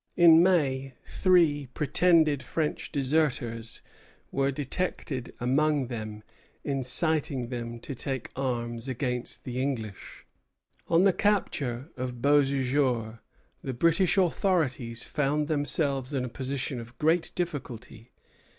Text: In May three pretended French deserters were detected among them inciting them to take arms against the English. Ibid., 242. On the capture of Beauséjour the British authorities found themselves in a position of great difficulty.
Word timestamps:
In 0.17 0.41
May 0.41 0.95
three 1.05 1.67
pretended 1.75 2.41
French 2.41 2.91
deserters 2.91 3.83
were 4.31 4.49
detected 4.49 5.31
among 5.39 5.89
them 5.89 6.23
inciting 6.63 7.49
them 7.49 7.79
to 7.81 7.93
take 7.93 8.31
arms 8.35 8.87
against 8.87 9.43
the 9.43 9.61
English. 9.61 10.25
Ibid., 10.87 10.87
242. 10.89 10.93
On 10.95 11.03
the 11.03 11.13
capture 11.13 11.89
of 11.97 12.15
Beauséjour 12.15 13.19
the 13.61 13.75
British 13.75 14.17
authorities 14.17 15.03
found 15.03 15.47
themselves 15.47 16.15
in 16.15 16.25
a 16.25 16.29
position 16.29 16.79
of 16.79 16.97
great 16.97 17.31
difficulty. 17.35 18.11